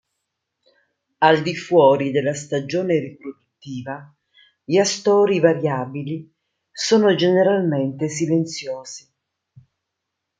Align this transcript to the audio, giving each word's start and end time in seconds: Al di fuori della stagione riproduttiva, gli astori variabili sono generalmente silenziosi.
Al 1.19 1.43
di 1.43 1.55
fuori 1.55 2.09
della 2.09 2.33
stagione 2.33 2.97
riproduttiva, 2.97 4.11
gli 4.63 4.77
astori 4.79 5.39
variabili 5.39 6.27
sono 6.71 7.13
generalmente 7.13 8.07
silenziosi. 8.09 9.07